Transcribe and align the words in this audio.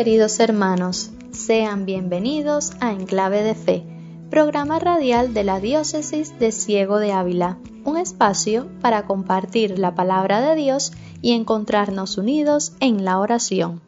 queridos 0.00 0.40
hermanos, 0.40 1.10
sean 1.30 1.84
bienvenidos 1.84 2.72
a 2.80 2.92
Enclave 2.92 3.42
de 3.42 3.54
Fe, 3.54 3.84
programa 4.30 4.78
radial 4.78 5.34
de 5.34 5.44
la 5.44 5.60
Diócesis 5.60 6.38
de 6.38 6.52
Ciego 6.52 6.96
de 6.96 7.12
Ávila, 7.12 7.58
un 7.84 7.98
espacio 7.98 8.66
para 8.80 9.04
compartir 9.04 9.78
la 9.78 9.94
palabra 9.94 10.40
de 10.40 10.54
Dios 10.54 10.92
y 11.20 11.32
encontrarnos 11.32 12.16
unidos 12.16 12.72
en 12.80 13.04
la 13.04 13.18
oración. 13.18 13.82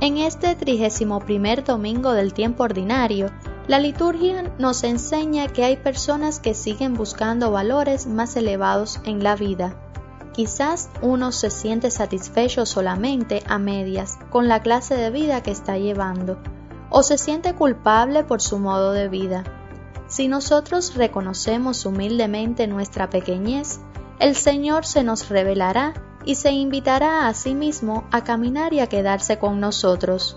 En 0.00 0.16
este 0.16 0.56
trigésimo 0.56 1.20
primer 1.20 1.62
domingo 1.62 2.14
del 2.14 2.34
tiempo 2.34 2.64
ordinario, 2.64 3.30
la 3.68 3.78
liturgia 3.78 4.52
nos 4.58 4.82
enseña 4.82 5.46
que 5.46 5.62
hay 5.62 5.76
personas 5.76 6.40
que 6.40 6.54
siguen 6.54 6.94
buscando 6.94 7.52
valores 7.52 8.08
más 8.08 8.34
elevados 8.34 8.98
en 9.04 9.22
la 9.22 9.36
vida. 9.36 9.76
Quizás 10.32 10.90
uno 11.02 11.32
se 11.32 11.50
siente 11.50 11.90
satisfecho 11.90 12.64
solamente 12.64 13.42
a 13.46 13.58
medias 13.58 14.18
con 14.30 14.48
la 14.48 14.62
clase 14.62 14.94
de 14.94 15.10
vida 15.10 15.42
que 15.42 15.50
está 15.50 15.76
llevando, 15.76 16.38
o 16.88 17.02
se 17.02 17.18
siente 17.18 17.54
culpable 17.54 18.24
por 18.24 18.40
su 18.40 18.58
modo 18.58 18.92
de 18.92 19.08
vida. 19.08 19.44
Si 20.06 20.28
nosotros 20.28 20.94
reconocemos 20.94 21.84
humildemente 21.86 22.66
nuestra 22.66 23.10
pequeñez, 23.10 23.80
el 24.18 24.36
Señor 24.36 24.84
se 24.84 25.02
nos 25.02 25.28
revelará 25.28 25.94
y 26.24 26.34
se 26.34 26.52
invitará 26.52 27.26
a 27.26 27.34
sí 27.34 27.54
mismo 27.54 28.04
a 28.10 28.22
caminar 28.22 28.72
y 28.72 28.80
a 28.80 28.88
quedarse 28.88 29.38
con 29.38 29.60
nosotros. 29.60 30.36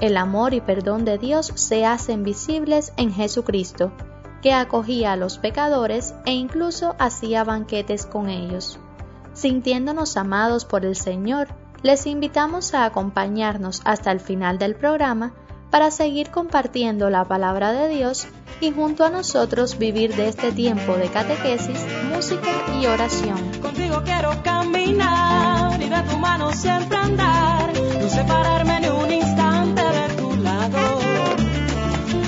El 0.00 0.16
amor 0.16 0.54
y 0.54 0.60
perdón 0.60 1.04
de 1.04 1.18
Dios 1.18 1.52
se 1.54 1.86
hacen 1.86 2.24
visibles 2.24 2.92
en 2.96 3.12
Jesucristo, 3.12 3.92
que 4.42 4.52
acogía 4.52 5.12
a 5.12 5.16
los 5.16 5.38
pecadores 5.38 6.14
e 6.26 6.32
incluso 6.32 6.94
hacía 6.98 7.44
banquetes 7.44 8.04
con 8.04 8.28
ellos. 8.28 8.78
Sintiéndonos 9.34 10.16
amados 10.16 10.64
por 10.64 10.84
el 10.84 10.96
Señor, 10.96 11.48
les 11.82 12.06
invitamos 12.06 12.72
a 12.72 12.84
acompañarnos 12.86 13.82
hasta 13.84 14.10
el 14.12 14.20
final 14.20 14.58
del 14.58 14.74
programa 14.74 15.34
para 15.70 15.90
seguir 15.90 16.30
compartiendo 16.30 17.10
la 17.10 17.24
palabra 17.26 17.72
de 17.72 17.88
Dios 17.88 18.28
y 18.60 18.70
junto 18.70 19.04
a 19.04 19.10
nosotros 19.10 19.76
vivir 19.76 20.14
de 20.14 20.28
este 20.28 20.52
tiempo 20.52 20.94
de 20.94 21.08
catequesis, 21.08 21.84
música 22.14 22.48
y 22.80 22.86
oración. 22.86 23.38
Contigo 23.60 24.02
quiero 24.04 24.30
caminar 24.44 25.82
y 25.82 25.88
de 25.88 26.02
tu 26.02 26.16
mano 26.16 26.52
siempre 26.52 26.96
andar, 26.96 27.72
no 28.00 28.08
separarme 28.08 28.80
ni 28.80 28.88
un 28.88 29.12
instante 29.12 29.82
de 29.82 30.14
tu 30.14 30.36
lado. 30.36 30.78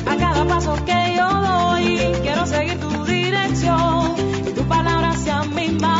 A 0.06 0.16
cada 0.16 0.44
paso 0.44 0.74
que 0.84 1.14
yo 1.16 1.28
doy, 1.28 2.12
quiero 2.22 2.46
seguir 2.46 2.80
tu 2.80 3.04
dirección 3.04 4.16
y 4.44 4.50
tu 4.50 4.64
palabra 4.64 5.12
sea 5.16 5.44
mi 5.44 5.68
mapa 5.68 5.95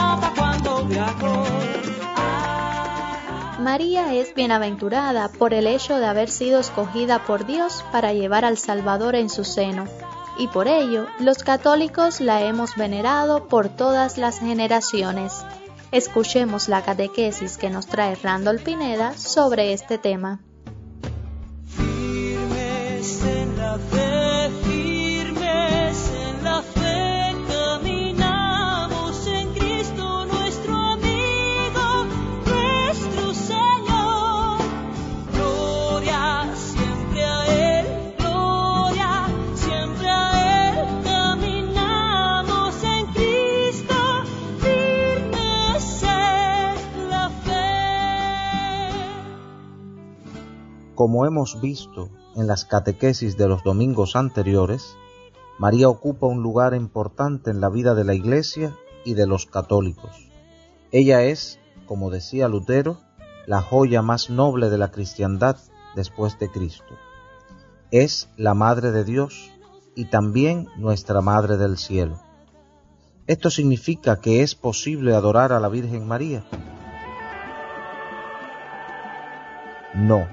María 3.67 4.15
es 4.15 4.33
bienaventurada 4.33 5.29
por 5.29 5.53
el 5.53 5.67
hecho 5.67 5.99
de 5.99 6.07
haber 6.07 6.31
sido 6.31 6.61
escogida 6.61 7.25
por 7.25 7.47
Dios 7.47 7.85
para 7.91 8.13
llevar 8.13 8.45
al 8.45 8.59
Salvador 8.59 9.17
en 9.17 9.29
su 9.29 9.43
seno, 9.43 9.87
y 10.39 10.47
por 10.47 10.69
ello 10.69 11.09
los 11.19 11.39
católicos 11.39 12.21
la 12.21 12.43
hemos 12.43 12.77
venerado 12.77 13.49
por 13.49 13.69
todas 13.69 14.19
las 14.19 14.39
generaciones. 14.39 15.45
Escuchemos 15.91 16.69
la 16.69 16.83
catequesis 16.83 17.57
que 17.57 17.69
nos 17.69 17.89
trae 17.89 18.15
Randall 18.15 18.61
Pineda 18.61 19.19
sobre 19.19 19.73
este 19.73 19.99
tema. 19.99 20.39
Como 50.97 51.27
hemos 51.27 51.61
visto 51.61 52.09
en 52.37 52.47
las 52.47 52.65
catequesis 52.65 53.37
de 53.37 53.49
los 53.49 53.63
domingos 53.63 54.17
anteriores, 54.17 54.97
María 55.59 55.91
ocupa 55.91 56.27
un 56.27 56.43
lugar 56.43 56.73
importante 56.73 57.51
en 57.51 57.61
la 57.61 57.69
vida 57.69 57.95
de 57.95 58.05
la 58.05 58.15
Iglesia 58.15 58.75
y 59.05 59.13
de 59.13 59.27
los 59.27 59.45
católicos. 59.45 60.31
Ella 60.93 61.23
es, 61.23 61.61
como 61.85 62.09
decía 62.09 62.49
Lutero, 62.49 62.97
la 63.45 63.61
joya 63.61 64.01
más 64.01 64.31
noble 64.31 64.71
de 64.71 64.79
la 64.79 64.91
cristiandad 64.91 65.59
después 65.95 66.39
de 66.39 66.51
Cristo. 66.51 66.95
Es 67.91 68.31
la 68.39 68.55
Madre 68.55 68.91
de 68.91 69.05
Dios 69.05 69.51
y 69.95 70.07
también 70.07 70.67
nuestra 70.79 71.21
Madre 71.21 71.59
del 71.59 71.77
Cielo. 71.77 72.23
Esto 73.27 73.51
significa 73.51 74.23
que 74.23 74.41
es 74.41 74.55
posible 74.55 75.15
adorar 75.15 75.53
a 75.53 75.61
la 75.61 75.69
Virgen 75.69 76.09
María. 76.09 76.43
No, 79.93 80.27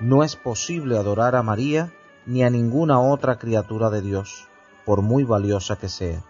no 0.00 0.22
es 0.22 0.36
posible 0.36 0.96
adorar 0.96 1.34
a 1.34 1.42
María 1.42 1.92
ni 2.26 2.44
a 2.44 2.50
ninguna 2.50 3.00
otra 3.00 3.38
criatura 3.38 3.90
de 3.90 4.02
Dios, 4.02 4.48
por 4.84 5.02
muy 5.02 5.24
valiosa 5.24 5.76
que 5.76 5.88
sea. 5.88 6.22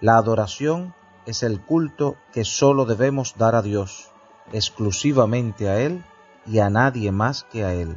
La 0.00 0.16
adoración 0.16 0.94
es 1.24 1.42
el 1.42 1.60
culto 1.60 2.16
que 2.32 2.44
sólo 2.44 2.84
debemos 2.84 3.36
dar 3.38 3.54
a 3.54 3.62
Dios, 3.62 4.10
exclusivamente 4.52 5.68
a 5.68 5.80
Él 5.80 6.04
y 6.46 6.58
a 6.58 6.68
nadie 6.68 7.10
más 7.12 7.44
que 7.44 7.64
a 7.64 7.72
Él. 7.72 7.96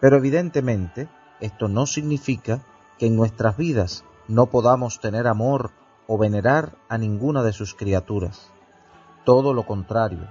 Pero 0.00 0.16
evidentemente 0.16 1.08
esto 1.40 1.68
no 1.68 1.86
significa 1.86 2.60
que 2.98 3.06
en 3.06 3.16
nuestras 3.16 3.56
vidas 3.56 4.04
no 4.28 4.46
podamos 4.46 5.00
tener 5.00 5.26
amor 5.26 5.72
o 6.06 6.16
venerar 6.16 6.76
a 6.88 6.96
ninguna 6.96 7.42
de 7.42 7.52
sus 7.52 7.74
criaturas. 7.74 8.50
Todo 9.24 9.52
lo 9.52 9.66
contrario, 9.66 10.28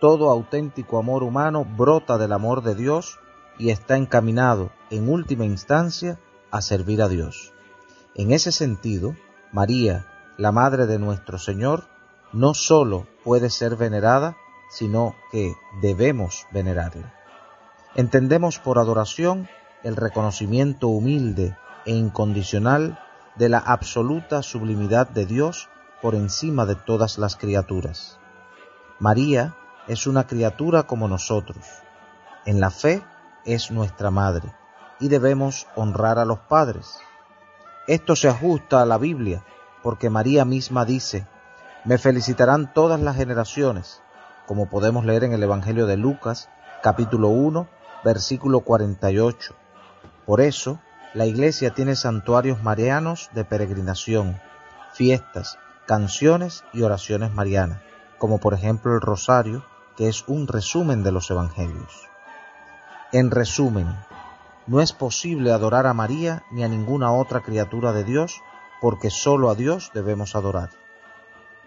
todo 0.00 0.30
auténtico 0.30 0.98
amor 0.98 1.22
humano 1.22 1.64
brota 1.64 2.18
del 2.18 2.32
amor 2.32 2.62
de 2.62 2.74
Dios 2.74 3.18
y 3.58 3.70
está 3.70 3.96
encaminado, 3.96 4.70
en 4.90 5.08
última 5.08 5.44
instancia, 5.44 6.18
a 6.50 6.60
servir 6.60 7.02
a 7.02 7.08
Dios. 7.08 7.52
En 8.14 8.32
ese 8.32 8.52
sentido, 8.52 9.16
María, 9.52 10.06
la 10.36 10.52
Madre 10.52 10.86
de 10.86 10.98
nuestro 10.98 11.38
Señor, 11.38 11.84
no 12.32 12.54
sólo 12.54 13.06
puede 13.22 13.50
ser 13.50 13.76
venerada, 13.76 14.36
sino 14.70 15.14
que 15.30 15.54
debemos 15.80 16.46
venerarla. 16.52 17.14
Entendemos 17.94 18.58
por 18.58 18.78
adoración 18.78 19.48
el 19.84 19.96
reconocimiento 19.96 20.88
humilde 20.88 21.56
e 21.86 21.92
incondicional 21.92 22.98
de 23.36 23.48
la 23.48 23.58
absoluta 23.58 24.42
sublimidad 24.42 25.08
de 25.08 25.26
Dios 25.26 25.68
por 26.02 26.14
encima 26.14 26.66
de 26.66 26.74
todas 26.74 27.18
las 27.18 27.36
criaturas. 27.36 28.18
María 28.98 29.54
es 29.86 30.06
una 30.06 30.26
criatura 30.26 30.84
como 30.84 31.08
nosotros. 31.08 31.64
En 32.46 32.60
la 32.60 32.70
fe 32.70 33.02
es 33.44 33.70
nuestra 33.70 34.10
madre 34.10 34.54
y 35.00 35.08
debemos 35.08 35.66
honrar 35.76 36.18
a 36.18 36.24
los 36.24 36.38
padres. 36.40 36.98
Esto 37.86 38.16
se 38.16 38.28
ajusta 38.28 38.80
a 38.80 38.86
la 38.86 38.98
Biblia 38.98 39.44
porque 39.82 40.08
María 40.08 40.44
misma 40.44 40.84
dice, 40.84 41.26
me 41.84 41.98
felicitarán 41.98 42.72
todas 42.72 43.00
las 43.00 43.16
generaciones, 43.16 44.00
como 44.46 44.70
podemos 44.70 45.04
leer 45.04 45.24
en 45.24 45.32
el 45.32 45.42
Evangelio 45.42 45.86
de 45.86 45.98
Lucas, 45.98 46.48
capítulo 46.82 47.28
1, 47.28 47.68
versículo 48.02 48.60
48. 48.60 49.54
Por 50.24 50.40
eso, 50.40 50.78
la 51.12 51.26
iglesia 51.26 51.74
tiene 51.74 51.96
santuarios 51.96 52.62
marianos 52.62 53.28
de 53.34 53.44
peregrinación, 53.44 54.40
fiestas, 54.94 55.58
canciones 55.86 56.64
y 56.72 56.82
oraciones 56.82 57.32
marianas, 57.32 57.82
como 58.18 58.38
por 58.38 58.54
ejemplo 58.54 58.94
el 58.94 59.02
rosario, 59.02 59.64
que 59.96 60.08
es 60.08 60.24
un 60.26 60.46
resumen 60.46 61.02
de 61.02 61.12
los 61.12 61.30
evangelios. 61.30 62.08
En 63.12 63.30
resumen, 63.30 63.94
no 64.66 64.80
es 64.80 64.92
posible 64.92 65.52
adorar 65.52 65.86
a 65.86 65.94
María 65.94 66.42
ni 66.50 66.64
a 66.64 66.68
ninguna 66.68 67.12
otra 67.12 67.40
criatura 67.40 67.92
de 67.92 68.04
Dios 68.04 68.40
porque 68.80 69.10
sólo 69.10 69.50
a 69.50 69.54
Dios 69.54 69.90
debemos 69.94 70.34
adorar. 70.34 70.70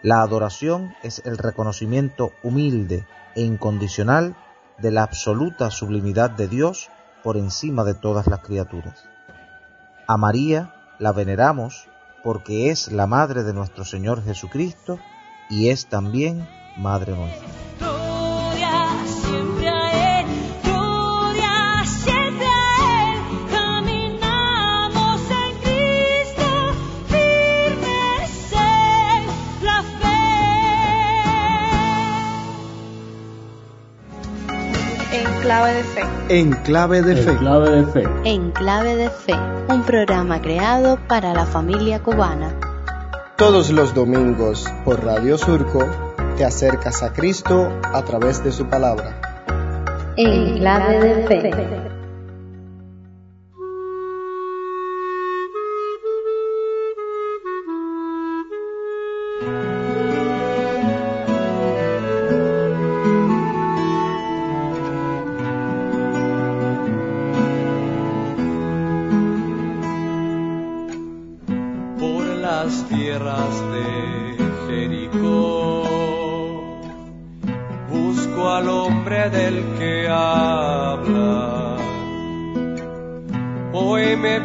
La 0.02 0.22
adoración 0.22 0.94
es 1.04 1.22
el 1.26 1.38
reconocimiento 1.38 2.32
humilde 2.44 3.08
e 3.36 3.42
incondicional 3.42 4.36
de 4.78 4.92
la 4.92 5.04
absoluta 5.04 5.72
sublimidad 5.72 6.30
de 6.30 6.48
Dios 6.48 6.90
por 7.24 7.38
encima 7.38 7.84
de 7.84 7.96
todas 7.96 8.28
las 8.28 8.42
criaturas. 8.42 9.06
A 10.08 10.18
María 10.18 10.74
la 11.00 11.12
veneramos 11.12 11.88
porque 12.24 12.70
es 12.70 12.92
la 12.92 13.08
madre 13.08 13.44
de 13.44 13.54
nuestro 13.54 13.86
Señor 13.86 14.24
Jesucristo 14.24 15.00
y 15.50 15.70
es 15.70 15.88
también 15.88 16.48
madre 16.78 17.16
nuestra. 17.16 17.97
Clave 35.48 35.74
de 35.76 35.84
fe. 35.84 36.02
En 36.28 36.52
clave 36.52 37.02
de 37.02 37.16
fe. 37.16 37.38
clave 37.38 37.70
de 37.70 37.86
fe. 37.86 38.04
En 38.26 38.52
clave 38.52 38.96
de 38.98 39.10
fe, 39.10 39.34
un 39.70 39.82
programa 39.84 40.42
creado 40.42 41.00
para 41.08 41.34
la 41.34 41.46
familia 41.46 42.04
cubana. 42.04 42.54
Todos 43.38 43.70
los 43.70 43.94
domingos 43.94 44.66
por 44.84 45.06
Radio 45.06 45.38
Surco 45.38 45.86
te 46.36 46.44
acercas 46.44 47.02
a 47.02 47.14
Cristo 47.14 47.70
a 47.82 48.02
través 48.04 48.44
de 48.44 48.52
su 48.52 48.66
palabra. 48.66 49.22
En 50.18 50.58
clave 50.58 51.00
de 51.00 51.28
fe. 51.28 51.87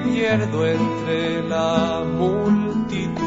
Entre 0.05 1.43
la 1.49 2.05
multitud 2.05 3.23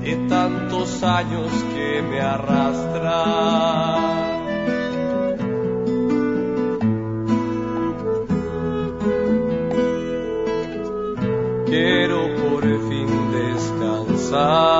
de 0.00 0.16
tantos 0.28 1.02
años 1.02 1.50
que 1.74 2.02
me 2.02 2.20
arrastran. 2.20 3.56
quiero 11.66 12.20
por 12.36 12.62
fin 12.62 13.08
descansar 13.32 14.70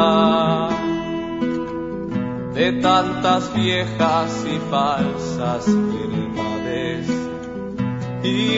de 2.55 2.73
tantas 2.81 3.53
viejas 3.55 4.47
y 4.47 4.59
falsas 4.71 5.67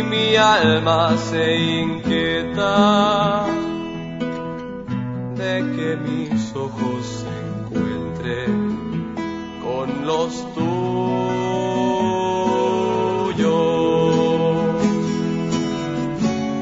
mi 0.09 0.37
alma 0.37 1.17
se 1.19 1.57
inquieta 1.83 3.47
de 5.37 5.55
que 5.75 5.97
mis 5.97 6.55
ojos 6.57 7.07
se 7.21 7.29
encuentren 7.49 8.53
con 9.63 10.07
los 10.07 10.33
tuyos 10.55 10.79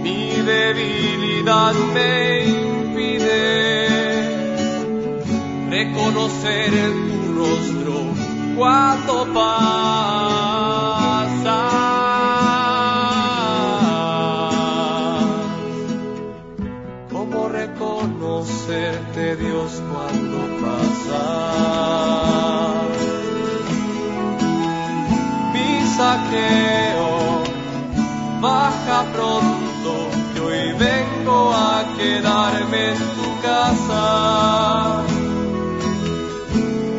mi 0.02 0.22
debilidad 0.52 1.74
me 1.94 2.44
impide 2.46 3.42
reconocer 5.70 6.70
tu 7.08 7.18
rostro 7.38 7.96
cuando 8.56 9.14
pasas. 9.32 9.75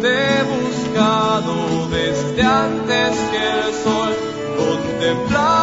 Te 0.02 0.08
he 0.08 0.44
buscado 0.44 1.88
desde 1.90 2.42
antes 2.44 3.12
que 3.32 3.44
el 3.60 3.74
sol 3.84 4.16
contemplara 4.58 5.57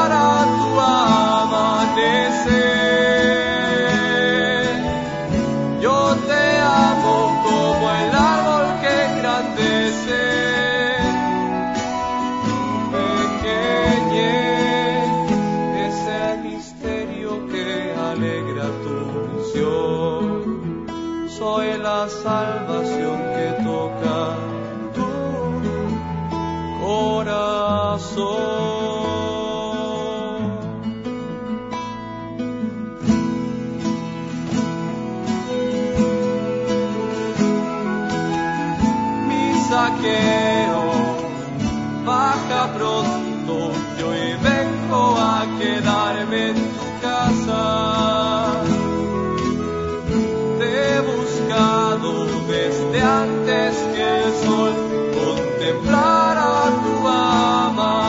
buscado 51.07 52.11
desde 52.49 53.01
antes 53.03 53.77
que 53.95 54.05
el 54.25 54.33
sol 54.45 54.73
contemplara 55.15 56.51
tu 56.85 56.95
amanecer 57.09 58.05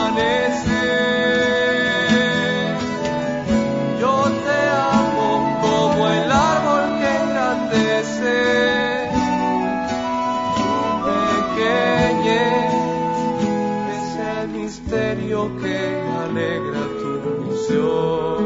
yo 4.00 4.16
te 4.46 4.60
amo 4.98 5.30
como 5.62 6.00
el 6.08 6.30
árbol 6.30 6.84
que 6.98 7.08
engrandece 7.22 8.38
pequeñez 11.56 12.72
es 13.96 14.08
el 14.38 14.44
misterio 14.48 15.38
que 15.62 15.78
alegra 16.24 16.82
tu 17.00 17.10
visión. 17.44 18.44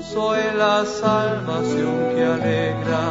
Soy 0.00 0.40
la 0.56 0.84
salvación 0.84 1.94
que 2.14 2.22
alegra 2.24 3.02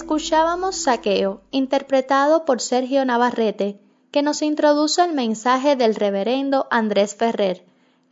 Escuchábamos 0.00 0.76
Saqueo, 0.76 1.42
interpretado 1.50 2.46
por 2.46 2.62
Sergio 2.62 3.04
Navarrete, 3.04 3.78
que 4.10 4.22
nos 4.22 4.40
introduce 4.40 5.04
el 5.04 5.12
mensaje 5.12 5.76
del 5.76 5.94
reverendo 5.94 6.66
Andrés 6.70 7.14
Ferrer. 7.14 7.66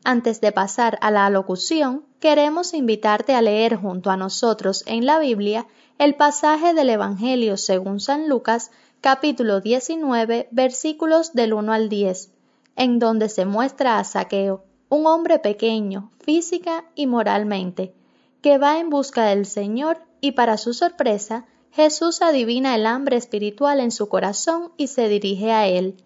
Antes 0.05 0.43
de 0.43 0.53
pasar 0.53 0.99
a 1.01 1.11
la 1.11 1.25
alocución, 1.25 2.05
queremos 2.21 2.75
invitarte 2.75 3.35
a 3.35 3.41
leer 3.41 3.75
junto 3.77 4.11
a 4.11 4.19
nosotros 4.19 4.85
en 4.87 5.07
la 5.07 5.19
Biblia 5.19 5.67
el 5.99 6.15
pasaje 6.15 6.75
del 6.75 6.91
Evangelio 6.91 7.57
según 7.57 8.01
San 8.01 8.29
Lucas, 8.29 8.71
capítulo 9.01 9.63
19, 9.63 10.49
versículos 10.51 11.33
del 11.33 11.55
1 11.55 11.73
al 11.73 11.89
10, 11.89 12.31
en 12.77 12.99
donde 12.99 13.31
se 13.31 13.47
muestra 13.47 13.99
a 13.99 14.05
Saqueo, 14.05 14.63
un 14.91 15.07
hombre 15.07 15.39
pequeño, 15.39 16.11
física 16.21 16.85
y 16.95 17.07
moralmente, 17.07 17.95
que 18.43 18.59
va 18.59 18.79
en 18.79 18.91
busca 18.91 19.25
del 19.25 19.47
Señor 19.47 20.03
y 20.21 20.33
para 20.33 20.59
su 20.59 20.75
sorpresa, 20.75 21.47
Jesús 21.73 22.23
adivina 22.23 22.75
el 22.75 22.87
hambre 22.87 23.17
espiritual 23.17 23.81
en 23.81 23.91
su 23.91 24.09
corazón 24.09 24.73
y 24.77 24.89
se 24.89 25.09
dirige 25.09 25.53
a 25.53 25.67
él. 25.67 25.97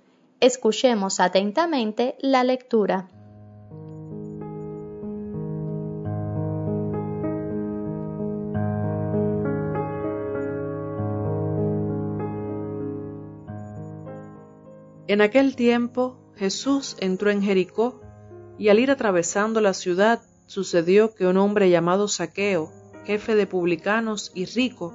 Escuchemos 0.40 1.21
atentamente 1.21 2.16
la 2.21 2.45
lectura. 2.45 3.09
En 15.07 15.21
aquel 15.21 15.57
tiempo 15.57 16.16
Jesús 16.37 16.97
entró 16.99 17.31
en 17.31 17.42
Jericó 17.42 18.00
y 18.59 18.69
al 18.71 18.78
ir 18.78 18.90
atravesando 18.90 19.61
la 19.61 19.75
ciudad 19.75 20.23
sucedió 20.47 21.14
que 21.14 21.26
un 21.26 21.37
hombre 21.37 21.69
llamado 21.71 22.09
Saqueo, 22.09 22.73
jefe 23.04 23.35
de 23.35 23.47
publicanos 23.47 24.33
y 24.35 24.47
rico, 24.47 24.95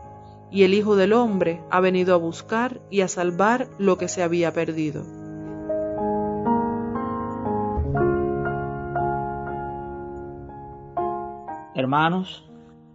y 0.51 0.63
el 0.63 0.73
Hijo 0.73 0.95
del 0.95 1.13
Hombre 1.13 1.61
ha 1.71 1.79
venido 1.79 2.13
a 2.13 2.17
buscar 2.17 2.81
y 2.89 3.01
a 3.01 3.07
salvar 3.07 3.69
lo 3.79 3.97
que 3.97 4.07
se 4.07 4.21
había 4.21 4.51
perdido. 4.51 5.03
Hermanos, 11.73 12.47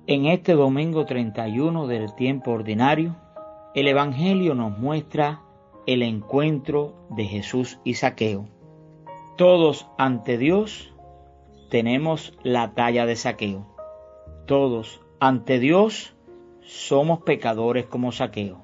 en 0.06 0.26
este 0.26 0.52
domingo 0.52 1.06
31 1.06 1.86
del 1.86 2.14
tiempo 2.14 2.52
ordinario, 2.52 3.16
el 3.74 3.88
Evangelio 3.88 4.54
nos 4.54 4.78
muestra 4.78 5.40
el 5.86 6.02
encuentro 6.02 6.94
de 7.10 7.24
Jesús 7.24 7.80
y 7.84 7.94
Saqueo. 7.94 8.46
Todos 9.36 9.88
ante 9.98 10.38
Dios 10.38 10.92
tenemos 11.70 12.38
la 12.42 12.74
talla 12.74 13.06
de 13.06 13.16
Saqueo. 13.16 13.66
Todos 14.46 15.00
ante 15.20 15.58
Dios 15.58 16.15
somos 16.66 17.22
pecadores 17.22 17.86
como 17.86 18.12
Saqueo. 18.12 18.60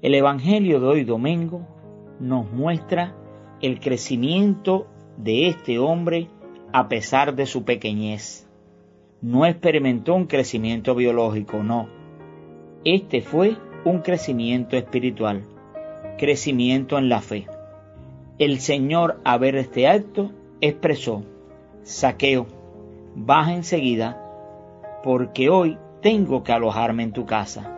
El 0.00 0.14
Evangelio 0.14 0.80
de 0.80 0.86
hoy 0.86 1.04
domingo 1.04 1.66
nos 2.20 2.50
muestra 2.50 3.14
el 3.60 3.80
crecimiento 3.80 4.86
de 5.16 5.48
este 5.48 5.78
hombre 5.78 6.28
a 6.72 6.88
pesar 6.88 7.34
de 7.34 7.46
su 7.46 7.64
pequeñez 7.64 8.44
no 9.24 9.46
experimentó 9.46 10.14
un 10.14 10.26
crecimiento 10.26 10.94
biológico, 10.94 11.62
no. 11.62 11.88
Este 12.84 13.22
fue 13.22 13.56
un 13.86 14.00
crecimiento 14.00 14.76
espiritual, 14.76 15.44
crecimiento 16.18 16.98
en 16.98 17.08
la 17.08 17.22
fe. 17.22 17.46
El 18.38 18.60
Señor, 18.60 19.22
a 19.24 19.38
ver 19.38 19.56
este 19.56 19.88
acto, 19.88 20.30
expresó, 20.60 21.22
saqueo, 21.84 22.46
baja 23.14 23.54
enseguida, 23.54 24.20
porque 25.02 25.48
hoy 25.48 25.78
tengo 26.04 26.44
que 26.44 26.52
alojarme 26.52 27.02
en 27.02 27.12
tu 27.12 27.26
casa. 27.26 27.72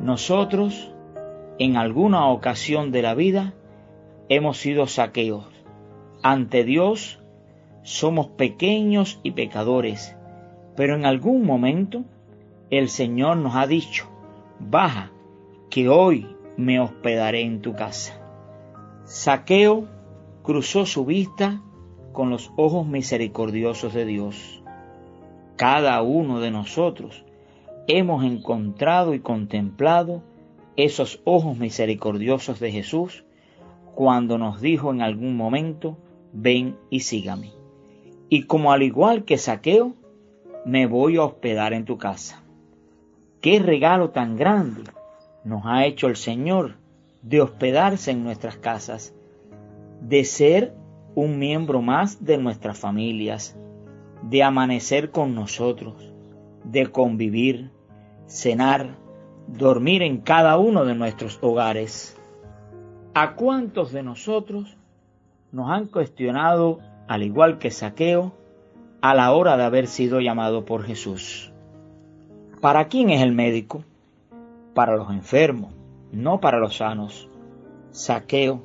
Nosotros, 0.00 0.92
en 1.58 1.78
alguna 1.78 2.26
ocasión 2.26 2.92
de 2.92 3.00
la 3.00 3.14
vida, 3.14 3.54
hemos 4.28 4.58
sido 4.58 4.86
saqueos. 4.86 5.46
Ante 6.22 6.64
Dios 6.64 7.20
somos 7.82 8.26
pequeños 8.26 9.18
y 9.22 9.30
pecadores 9.30 10.14
pero 10.76 10.96
en 10.96 11.06
algún 11.06 11.44
momento 11.44 12.04
el 12.70 12.88
Señor 12.88 13.36
nos 13.36 13.54
ha 13.54 13.66
dicho, 13.66 14.06
baja, 14.58 15.10
que 15.70 15.88
hoy 15.88 16.26
me 16.56 16.80
hospedaré 16.80 17.42
en 17.42 17.60
tu 17.60 17.74
casa. 17.74 18.20
Saqueo 19.04 19.88
cruzó 20.42 20.86
su 20.86 21.04
vista 21.04 21.60
con 22.12 22.30
los 22.30 22.52
ojos 22.56 22.86
misericordiosos 22.86 23.92
de 23.92 24.04
Dios. 24.04 24.62
Cada 25.56 26.00
uno 26.02 26.40
de 26.40 26.50
nosotros 26.50 27.24
hemos 27.86 28.24
encontrado 28.24 29.14
y 29.14 29.20
contemplado 29.20 30.22
esos 30.76 31.20
ojos 31.24 31.56
misericordiosos 31.58 32.60
de 32.60 32.72
Jesús 32.72 33.24
cuando 33.94 34.38
nos 34.38 34.60
dijo 34.60 34.90
en 34.90 35.02
algún 35.02 35.36
momento, 35.36 35.96
ven 36.32 36.76
y 36.90 37.00
sígame. 37.00 37.52
Y 38.28 38.44
como 38.44 38.72
al 38.72 38.82
igual 38.82 39.24
que 39.24 39.38
Saqueo, 39.38 39.94
me 40.64 40.86
voy 40.86 41.16
a 41.16 41.24
hospedar 41.24 41.72
en 41.72 41.84
tu 41.84 41.98
casa. 41.98 42.42
Qué 43.40 43.58
regalo 43.58 44.10
tan 44.10 44.36
grande 44.36 44.82
nos 45.44 45.62
ha 45.66 45.84
hecho 45.84 46.08
el 46.08 46.16
Señor 46.16 46.76
de 47.22 47.40
hospedarse 47.40 48.10
en 48.10 48.24
nuestras 48.24 48.56
casas, 48.56 49.14
de 50.00 50.24
ser 50.24 50.74
un 51.14 51.38
miembro 51.38 51.82
más 51.82 52.24
de 52.24 52.38
nuestras 52.38 52.78
familias, 52.78 53.56
de 54.22 54.42
amanecer 54.42 55.10
con 55.10 55.34
nosotros, 55.34 56.13
de 56.64 56.86
convivir, 56.86 57.70
cenar, 58.26 58.96
dormir 59.46 60.02
en 60.02 60.18
cada 60.18 60.58
uno 60.58 60.84
de 60.84 60.94
nuestros 60.94 61.38
hogares. 61.42 62.18
¿A 63.14 63.34
cuántos 63.34 63.92
de 63.92 64.02
nosotros 64.02 64.76
nos 65.54 65.70
han 65.70 65.86
cuestionado, 65.86 66.80
al 67.06 67.22
igual 67.22 67.58
que 67.58 67.70
Saqueo, 67.70 68.32
a 69.00 69.14
la 69.14 69.30
hora 69.30 69.56
de 69.56 69.62
haber 69.62 69.86
sido 69.86 70.20
llamado 70.20 70.64
por 70.64 70.82
Jesús. 70.82 71.52
¿Para 72.60 72.88
quién 72.88 73.10
es 73.10 73.22
el 73.22 73.30
médico? 73.30 73.84
Para 74.74 74.96
los 74.96 75.10
enfermos, 75.10 75.72
no 76.10 76.40
para 76.40 76.58
los 76.58 76.78
sanos. 76.78 77.28
Saqueo, 77.92 78.62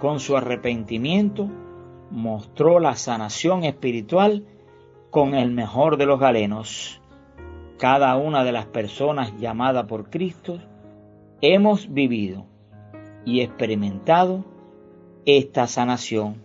con 0.00 0.20
su 0.20 0.36
arrepentimiento, 0.36 1.50
mostró 2.12 2.78
la 2.78 2.94
sanación 2.94 3.64
espiritual 3.64 4.44
con 5.10 5.34
el 5.34 5.50
mejor 5.50 5.96
de 5.96 6.06
los 6.06 6.20
galenos. 6.20 7.00
Cada 7.82 8.14
una 8.14 8.44
de 8.44 8.52
las 8.52 8.66
personas 8.66 9.36
llamadas 9.40 9.86
por 9.86 10.08
Cristo 10.08 10.60
hemos 11.40 11.92
vivido 11.92 12.46
y 13.24 13.40
experimentado 13.40 14.44
esta 15.26 15.66
sanación 15.66 16.44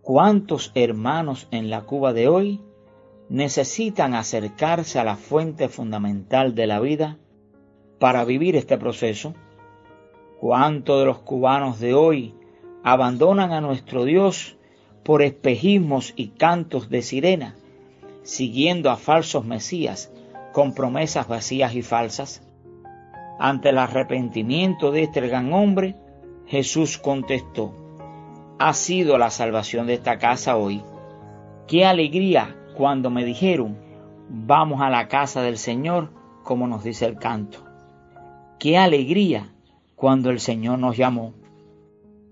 ¿Cuántos 0.00 0.72
hermanos 0.74 1.48
en 1.50 1.68
la 1.68 1.82
Cuba 1.82 2.14
de 2.14 2.28
hoy 2.28 2.62
necesitan 3.28 4.14
acercarse 4.14 4.98
a 4.98 5.04
la 5.04 5.16
fuente 5.16 5.68
fundamental 5.68 6.54
de 6.54 6.66
la 6.66 6.80
vida 6.80 7.18
para 7.98 8.24
vivir 8.24 8.56
este 8.56 8.78
proceso? 8.78 9.34
¿Cuántos 10.40 11.00
de 11.00 11.04
los 11.04 11.18
cubanos 11.18 11.78
de 11.78 11.92
hoy 11.92 12.34
abandonan 12.82 13.52
a 13.52 13.60
nuestro 13.60 14.06
Dios 14.06 14.56
por 15.02 15.20
espejismos 15.20 16.14
y 16.16 16.28
cantos 16.28 16.88
de 16.88 17.02
sirena, 17.02 17.54
siguiendo 18.22 18.88
a 18.88 18.96
falsos 18.96 19.44
mesías 19.44 20.10
con 20.52 20.74
promesas 20.74 21.28
vacías 21.28 21.74
y 21.74 21.82
falsas? 21.82 22.42
Ante 23.38 23.70
el 23.70 23.78
arrepentimiento 23.78 24.92
de 24.92 25.04
este 25.04 25.20
gran 25.20 25.52
hombre, 25.52 25.96
Jesús 26.46 26.98
contestó, 26.98 27.74
ha 28.58 28.74
sido 28.74 29.18
la 29.18 29.30
salvación 29.30 29.86
de 29.86 29.94
esta 29.94 30.18
casa 30.18 30.56
hoy. 30.56 30.82
Qué 31.66 31.84
alegría 31.84 32.56
cuando 32.76 33.10
me 33.10 33.24
dijeron, 33.24 33.76
vamos 34.28 34.80
a 34.80 34.90
la 34.90 35.08
casa 35.08 35.42
del 35.42 35.58
Señor, 35.58 36.10
como 36.44 36.66
nos 36.68 36.84
dice 36.84 37.06
el 37.06 37.16
canto. 37.16 37.58
Qué 38.58 38.78
alegría 38.78 39.52
cuando 39.96 40.30
el 40.30 40.38
Señor 40.38 40.78
nos 40.78 40.96
llamó. 40.96 41.34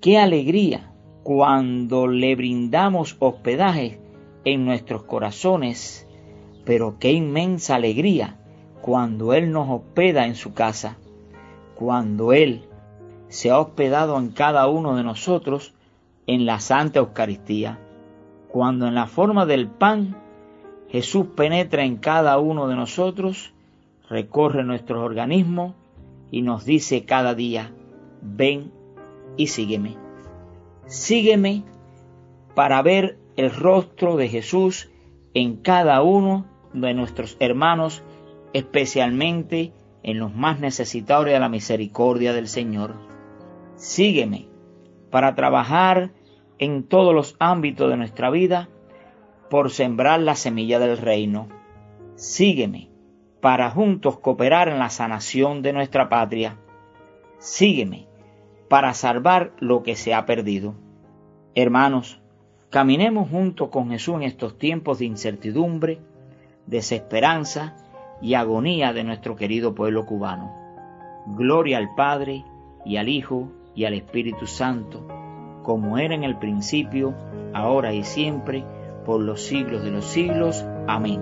Qué 0.01 0.19
alegría 0.19 0.93
cuando 1.23 2.07
le 2.07 2.37
brindamos 2.37 3.17
hospedaje 3.19 4.01
en 4.45 4.65
nuestros 4.65 5.03
corazones, 5.03 6.07
pero 6.71 7.01
qué 7.01 7.11
inmensa 7.11 7.75
alegría 7.75 8.37
cuando 8.81 9.35
Él 9.35 9.51
nos 9.51 9.69
hospeda 9.69 10.29
en 10.29 10.37
su 10.37 10.55
casa, 10.55 10.99
cuando 11.75 12.33
Él 12.33 12.69
se 13.27 13.51
ha 13.51 13.59
hospedado 13.59 14.17
en 14.17 14.29
cada 14.29 14.69
uno 14.69 14.95
de 14.95 15.03
nosotros 15.03 15.75
en 16.29 16.47
la 16.47 16.61
Santa 16.61 17.01
Eucaristía, 17.01 17.81
cuando 18.47 18.87
en 18.87 18.95
la 18.95 19.09
forma 19.09 19.47
del 19.47 19.67
pan 19.67 20.17
Jesús 20.91 21.27
penetra 21.35 21.83
en 21.83 21.97
cada 21.97 22.39
uno 22.39 22.69
de 22.69 22.77
nosotros, 22.77 23.53
recorre 24.09 24.63
nuestros 24.63 25.03
organismos 25.03 25.75
y 26.31 26.43
nos 26.43 26.65
dice 26.65 27.05
cada 27.05 27.35
día, 27.35 27.73
ven 28.23 28.71
y 29.37 29.49
sígueme. 29.49 29.97
Sígueme 30.87 31.65
para 32.55 32.81
ver 32.83 33.19
el 33.35 33.51
rostro 33.51 34.17
de 34.17 34.29
Jesús 34.29 34.89
en 35.35 35.57
cada 35.57 36.01
uno 36.03 36.50
de 36.73 36.95
nuestros 36.95 37.37
hermanos, 37.41 38.03
especialmente 38.53 39.73
en 40.03 40.19
los 40.19 40.35
más 40.35 40.61
necesitados 40.61 41.27
de 41.27 41.39
la 41.39 41.49
misericordia 41.49 42.33
del 42.33 42.49
Señor. 42.49 42.95
Sígueme 43.77 44.49
para 45.11 45.35
trabajar 45.35 46.11
en 46.59 46.85
todos 46.85 47.15
los 47.15 47.37
ámbitos 47.39 47.91
de 47.91 47.97
nuestra 47.97 48.31
vida 48.31 48.69
por 49.49 49.71
sembrar 49.71 50.21
la 50.21 50.37
semilla 50.37 50.79
del 50.79 50.99
reino. 50.99 51.49
Sígueme 52.15 52.91
para 53.41 53.71
juntos 53.71 54.19
cooperar 54.19 54.69
en 54.69 54.79
la 54.79 54.91
sanación 54.91 55.63
de 55.63 55.73
nuestra 55.73 56.09
patria. 56.09 56.59
Sígueme 57.39 58.07
para 58.69 58.95
salvar 58.95 59.53
lo 59.59 59.83
que 59.83 59.97
se 59.97 60.15
ha 60.15 60.27
perdido. 60.27 60.75
Hermanos, 61.55 62.21
caminemos 62.71 63.29
juntos 63.29 63.71
con 63.71 63.91
Jesús 63.91 64.17
en 64.17 64.23
estos 64.23 64.59
tiempos 64.59 64.99
de 65.01 65.07
incertidumbre, 65.07 65.99
desesperanza 66.71 67.75
y 68.23 68.35
agonía 68.35 68.93
de 68.93 69.03
nuestro 69.03 69.35
querido 69.35 69.75
pueblo 69.75 70.07
cubano. 70.07 70.55
Gloria 71.27 71.79
al 71.79 71.95
Padre 71.97 72.45
y 72.85 72.97
al 72.97 73.09
Hijo 73.09 73.49
y 73.75 73.85
al 73.85 73.95
Espíritu 73.95 74.47
Santo, 74.47 75.07
como 75.65 75.99
era 75.99 76.15
en 76.15 76.23
el 76.25 76.39
principio, 76.39 77.15
ahora 77.53 77.93
y 77.93 78.05
siempre, 78.05 78.65
por 79.05 79.21
los 79.21 79.43
siglos 79.43 79.83
de 79.83 79.91
los 79.91 80.05
siglos. 80.05 80.65
Amén. 80.87 81.21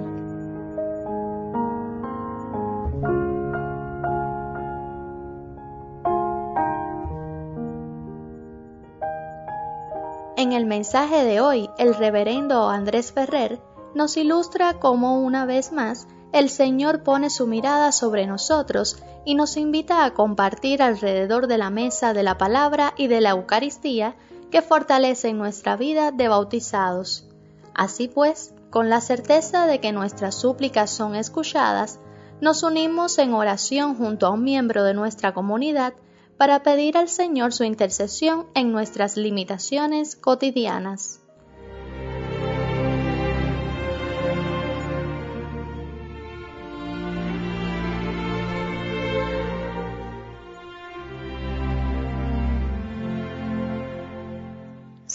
En 10.37 10.53
el 10.53 10.67
mensaje 10.67 11.25
de 11.25 11.41
hoy, 11.41 11.69
el 11.79 11.95
reverendo 11.95 12.69
Andrés 12.69 13.13
Ferrer 13.13 13.59
nos 13.95 14.17
ilustra 14.17 14.79
cómo 14.79 15.21
una 15.21 15.47
vez 15.47 15.73
más 15.73 16.07
el 16.33 16.51
Señor 16.51 17.03
pone 17.03 17.31
su 17.31 17.47
mirada 17.47 17.91
sobre 17.93 18.27
nosotros 18.27 18.99
y 19.25 19.35
nos 19.35 19.57
invita 19.57 20.05
a 20.05 20.13
compartir 20.13 20.83
alrededor 20.83 21.47
de 21.47 21.59
la 21.59 21.71
mesa 21.71 22.13
de 22.13 22.23
la 22.23 22.37
palabra 22.39 22.93
y 22.97 23.07
de 23.07 23.21
la 23.21 23.31
Eucaristía 23.31 24.15
que 24.51 24.63
fortalecen 24.63 25.39
nuestra 25.39 25.77
vida 25.77 26.13
de 26.13 26.29
bautizados. 26.29 27.27
Así 27.75 28.09
pues, 28.09 28.55
con 28.71 28.91
la 28.91 29.01
certeza 29.01 29.67
de 29.67 29.81
que 29.81 29.93
nuestras 29.93 30.35
súplicas 30.35 30.91
son 30.91 31.15
escuchadas, 31.15 31.99
nos 32.41 32.63
unimos 32.63 33.19
en 33.19 33.35
oración 33.35 33.97
junto 33.97 34.27
a 34.27 34.31
un 34.31 34.45
miembro 34.45 34.85
de 34.85 34.95
nuestra 34.95 35.33
comunidad 35.33 35.95
para 36.37 36.63
pedir 36.63 36.97
al 36.97 37.09
Señor 37.09 37.53
su 37.53 37.65
intercesión 37.65 38.47
en 38.55 38.71
nuestras 38.71 39.17
limitaciones 39.17 40.15
cotidianas. 40.15 41.21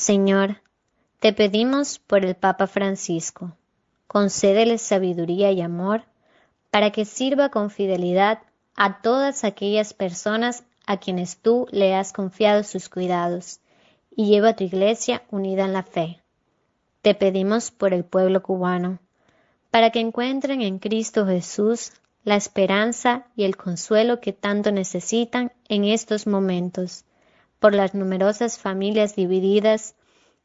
Señor, 0.04 0.58
te 1.22 1.32
pedimos 1.32 1.98
por 1.98 2.26
el 2.26 2.36
Papa 2.36 2.68
Francisco, 2.68 3.56
concédele 4.06 4.78
sabiduría 4.78 5.54
y 5.54 5.62
amor 5.62 6.04
para 6.72 6.92
que 6.92 7.06
sirva 7.06 7.48
con 7.48 7.70
fidelidad 7.70 8.40
a 8.76 9.02
todas 9.02 9.46
aquellas 9.46 9.94
personas 9.94 10.66
a 10.86 10.98
quienes 10.98 11.38
tú 11.38 11.68
le 11.72 11.96
has 11.96 12.12
confiado 12.12 12.66
sus 12.66 12.90
cuidados 12.90 13.62
y 14.14 14.26
lleva 14.26 14.50
a 14.50 14.56
tu 14.58 14.66
iglesia 14.66 15.24
unida 15.32 15.64
en 15.64 15.72
la 15.72 15.84
fe. 15.84 16.20
Te 17.02 17.16
pedimos 17.16 17.72
por 17.72 17.94
el 17.94 18.04
pueblo 18.04 18.44
cubano, 18.44 19.00
para 19.72 19.92
que 19.92 20.02
encuentren 20.02 20.62
en 20.62 20.80
Cristo 20.80 21.26
Jesús 21.26 21.94
la 22.26 22.36
esperanza 22.36 23.28
y 23.38 23.46
el 23.46 23.56
consuelo 23.56 24.20
que 24.20 24.34
tanto 24.34 24.74
necesitan 24.74 25.54
en 25.70 25.86
estos 25.86 26.28
momentos 26.28 27.06
por 27.64 27.74
las 27.74 27.94
numerosas 27.94 28.60
familias 28.60 29.16
divididas 29.16 29.96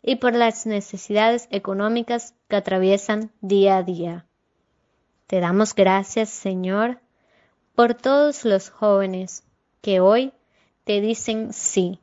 y 0.04 0.14
por 0.14 0.36
las 0.36 0.66
necesidades 0.66 1.48
económicas 1.50 2.36
que 2.46 2.54
atraviesan 2.54 3.32
día 3.40 3.78
a 3.78 3.82
día. 3.82 4.26
Te 5.26 5.40
damos 5.40 5.74
gracias, 5.74 6.28
Señor, 6.28 7.00
por 7.74 7.94
todos 7.94 8.44
los 8.44 8.70
jóvenes 8.70 9.42
que 9.80 9.98
hoy 9.98 10.32
te 10.84 11.00
dicen 11.00 11.52
sí 11.52 11.98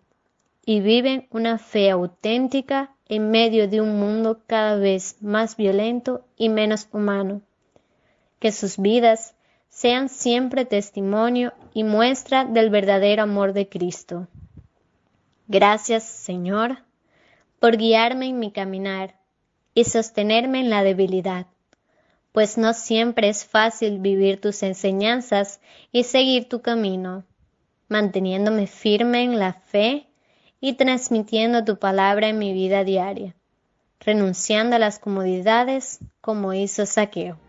y 0.65 0.81
viven 0.81 1.29
una 1.31 1.59
fe 1.59 1.91
auténtica 1.91 2.93
en 3.07 3.31
medio 3.31 3.69
de 3.69 3.79
un 3.79 3.97
mundo 3.97 4.41
cada 4.47 4.75
vez 4.75 5.15
más 5.21 5.55
violento 5.55 6.25
y 6.35 6.49
menos 6.49 6.89
humano. 6.91 7.41
Que 8.39 8.51
sus 8.51 8.77
vidas 8.77 9.33
sean 9.69 10.09
siempre 10.09 10.65
testimonio 10.65 11.53
y 11.73 11.85
muestra 11.85 12.43
del 12.43 12.69
verdadero 12.69 13.23
amor 13.23 13.53
de 13.53 13.69
Cristo. 13.69 14.27
Gracias, 15.47 16.03
Señor, 16.03 16.79
por 17.59 17.77
guiarme 17.77 18.27
en 18.27 18.39
mi 18.39 18.51
caminar 18.51 19.15
y 19.75 19.83
sostenerme 19.83 20.59
en 20.59 20.71
la 20.71 20.83
debilidad, 20.83 21.45
pues 22.31 22.57
no 22.57 22.73
siempre 22.73 23.29
es 23.29 23.45
fácil 23.45 23.99
vivir 23.99 24.41
tus 24.41 24.63
enseñanzas 24.63 25.61
y 25.91 26.03
seguir 26.03 26.49
tu 26.49 26.61
camino, 26.61 27.25
manteniéndome 27.87 28.65
firme 28.65 29.21
en 29.23 29.37
la 29.37 29.53
fe 29.53 30.07
y 30.59 30.73
transmitiendo 30.73 31.63
tu 31.63 31.77
palabra 31.77 32.29
en 32.29 32.39
mi 32.39 32.51
vida 32.51 32.83
diaria, 32.83 33.35
renunciando 33.99 34.77
a 34.77 34.79
las 34.79 34.97
comodidades 34.97 35.99
como 36.21 36.53
hizo 36.53 36.87
Saqueo. 36.87 37.44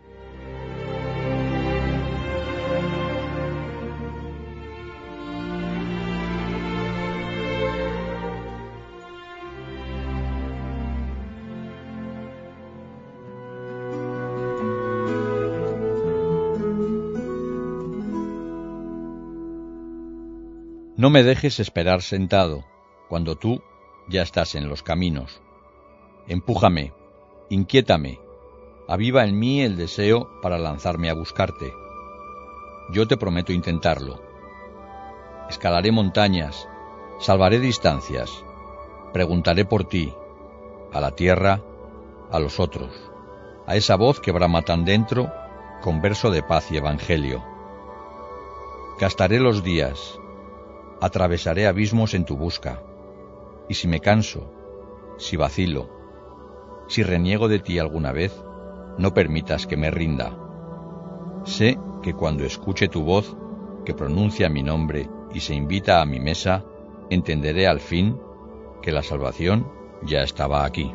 No 20.97 21.11
me 21.11 21.21
dejes 21.21 21.59
esperar 21.59 22.01
sentado, 22.01 22.65
cuando 23.07 23.35
tú 23.35 23.61
ya 24.07 24.23
estás 24.23 24.55
en 24.55 24.67
los 24.67 24.81
caminos. 24.81 25.43
Empújame, 26.27 26.91
inquiétame, 27.49 28.19
aviva 28.87 29.23
en 29.23 29.37
mí 29.37 29.61
el 29.61 29.77
deseo 29.77 30.27
para 30.41 30.57
lanzarme 30.57 31.11
a 31.11 31.13
buscarte. 31.13 31.71
Yo 32.89 33.07
te 33.07 33.15
prometo 33.15 33.53
intentarlo. 33.53 34.19
Escalaré 35.47 35.91
montañas, 35.91 36.67
salvaré 37.19 37.59
distancias, 37.59 38.31
preguntaré 39.13 39.65
por 39.65 39.83
ti, 39.83 40.15
a 40.91 40.99
la 40.99 41.11
tierra, 41.11 41.61
a 42.31 42.39
los 42.39 42.59
otros, 42.59 42.89
a 43.67 43.75
esa 43.75 43.97
voz 43.97 44.19
que 44.19 44.31
brama 44.31 44.63
tan 44.63 44.83
dentro 44.83 45.31
con 45.83 46.01
verso 46.01 46.31
de 46.31 46.41
paz 46.41 46.71
y 46.71 46.77
evangelio. 46.77 47.43
Gastaré 48.99 49.39
los 49.39 49.63
días, 49.63 50.19
atravesaré 51.01 51.67
abismos 51.67 52.13
en 52.13 52.25
tu 52.25 52.37
busca. 52.37 52.81
Y 53.69 53.73
si 53.75 53.87
me 53.87 53.99
canso, 53.99 54.51
si 55.17 55.37
vacilo, 55.37 55.89
si 56.87 57.03
reniego 57.03 57.47
de 57.47 57.59
ti 57.59 57.79
alguna 57.79 58.11
vez, 58.11 58.33
no 58.97 59.13
permitas 59.13 59.67
que 59.67 59.77
me 59.77 59.91
rinda. 59.91 60.37
Sé 61.43 61.77
que 62.01 62.13
cuando 62.13 62.43
escuche 62.43 62.87
tu 62.87 63.03
voz, 63.03 63.35
que 63.85 63.93
pronuncia 63.93 64.49
mi 64.49 64.63
nombre 64.63 65.09
y 65.33 65.39
se 65.39 65.53
invita 65.53 66.01
a 66.01 66.05
mi 66.05 66.19
mesa, 66.19 66.65
entenderé 67.09 67.67
al 67.67 67.79
fin 67.79 68.19
que 68.81 68.91
la 68.91 69.03
salvación 69.03 69.67
ya 70.03 70.21
estaba 70.23 70.65
aquí. 70.65 70.93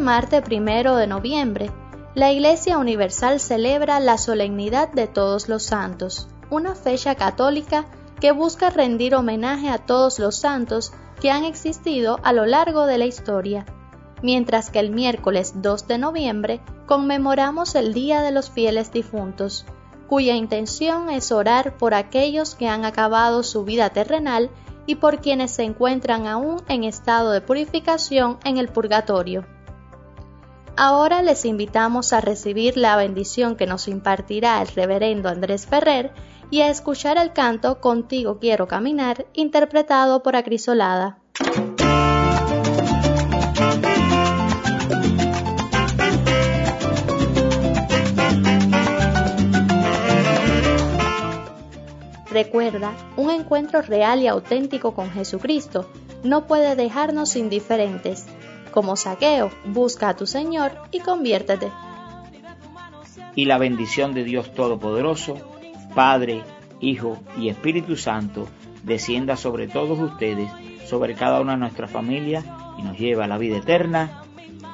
Este 0.00 0.06
martes 0.06 0.40
primero 0.40 0.96
de 0.96 1.06
noviembre, 1.06 1.70
la 2.14 2.32
Iglesia 2.32 2.78
Universal 2.78 3.38
celebra 3.38 4.00
la 4.00 4.16
solemnidad 4.16 4.90
de 4.90 5.06
todos 5.06 5.50
los 5.50 5.62
santos, 5.62 6.26
una 6.48 6.74
fecha 6.74 7.16
católica 7.16 7.84
que 8.18 8.32
busca 8.32 8.70
rendir 8.70 9.14
homenaje 9.14 9.68
a 9.68 9.76
todos 9.76 10.18
los 10.18 10.36
santos 10.36 10.94
que 11.20 11.30
han 11.30 11.44
existido 11.44 12.18
a 12.22 12.32
lo 12.32 12.46
largo 12.46 12.86
de 12.86 12.96
la 12.96 13.04
historia, 13.04 13.66
mientras 14.22 14.70
que 14.70 14.78
el 14.78 14.90
miércoles 14.90 15.52
2 15.56 15.86
de 15.86 15.98
noviembre 15.98 16.60
conmemoramos 16.86 17.74
el 17.74 17.92
Día 17.92 18.22
de 18.22 18.32
los 18.32 18.48
Fieles 18.48 18.92
Difuntos, 18.92 19.66
cuya 20.08 20.34
intención 20.34 21.10
es 21.10 21.30
orar 21.30 21.76
por 21.76 21.92
aquellos 21.92 22.54
que 22.54 22.68
han 22.68 22.86
acabado 22.86 23.42
su 23.42 23.64
vida 23.64 23.90
terrenal 23.90 24.48
y 24.86 24.94
por 24.94 25.18
quienes 25.18 25.50
se 25.50 25.64
encuentran 25.64 26.26
aún 26.26 26.62
en 26.68 26.84
estado 26.84 27.32
de 27.32 27.42
purificación 27.42 28.38
en 28.44 28.56
el 28.56 28.68
purgatorio. 28.68 29.44
Ahora 30.76 31.22
les 31.22 31.44
invitamos 31.44 32.12
a 32.12 32.20
recibir 32.20 32.76
la 32.76 32.96
bendición 32.96 33.56
que 33.56 33.66
nos 33.66 33.88
impartirá 33.88 34.62
el 34.62 34.68
reverendo 34.68 35.28
Andrés 35.28 35.66
Ferrer 35.66 36.12
y 36.50 36.62
a 36.62 36.68
escuchar 36.68 37.18
el 37.18 37.32
canto 37.32 37.80
Contigo 37.80 38.38
quiero 38.38 38.66
caminar, 38.66 39.26
interpretado 39.34 40.22
por 40.22 40.36
Acrisolada. 40.36 41.18
Recuerda, 52.30 52.92
un 53.16 53.28
encuentro 53.30 53.82
real 53.82 54.20
y 54.20 54.28
auténtico 54.28 54.94
con 54.94 55.10
Jesucristo 55.10 55.90
no 56.22 56.46
puede 56.46 56.76
dejarnos 56.76 57.34
indiferentes. 57.34 58.26
Como 58.70 58.96
saqueo, 58.96 59.50
busca 59.64 60.08
a 60.08 60.16
tu 60.16 60.26
Señor 60.26 60.72
y 60.90 61.00
conviértete. 61.00 61.70
Y 63.34 63.44
la 63.44 63.58
bendición 63.58 64.14
de 64.14 64.24
Dios 64.24 64.54
Todopoderoso, 64.54 65.36
Padre, 65.94 66.42
Hijo 66.80 67.18
y 67.38 67.48
Espíritu 67.48 67.96
Santo, 67.96 68.48
descienda 68.82 69.36
sobre 69.36 69.68
todos 69.68 69.98
ustedes, 69.98 70.50
sobre 70.86 71.14
cada 71.14 71.40
una 71.40 71.52
de 71.52 71.58
nuestras 71.58 71.90
familias 71.90 72.44
y 72.78 72.82
nos 72.82 72.98
lleva 72.98 73.24
a 73.24 73.28
la 73.28 73.38
vida 73.38 73.58
eterna. 73.58 74.22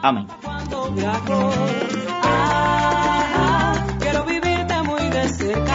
Amén. 0.03 0.27
Quiero 3.99 4.25
vivirte 4.25 4.83
muy 4.83 5.09
de 5.09 5.29
cerca. 5.29 5.66